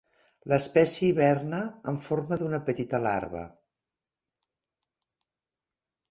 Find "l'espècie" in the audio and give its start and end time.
0.51-1.03